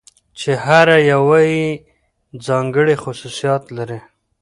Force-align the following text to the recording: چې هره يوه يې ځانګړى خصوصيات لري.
چې 0.39 0.51
هره 0.65 0.97
يوه 1.11 1.39
يې 1.53 1.67
ځانګړى 2.45 2.95
خصوصيات 3.03 3.63
لري. 3.77 3.99